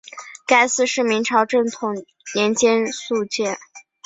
[0.47, 1.93] 该寺是明朝正统
[2.33, 3.59] 年间敕建。